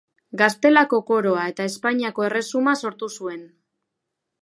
[0.41, 3.49] Gaztelako Koroa eta Espainiako Erresuma sortu zuen.